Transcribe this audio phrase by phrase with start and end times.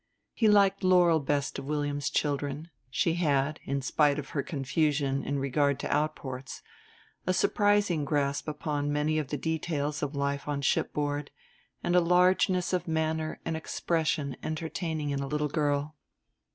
[0.33, 5.37] He liked Laurel best of William's children; she had, in spite of her confusion in
[5.37, 6.63] regard to outports,
[7.27, 11.29] a surprising grasp upon many of the details of life on shipboard,
[11.83, 15.95] and a largeness of manner and expression entertaining in a little girl.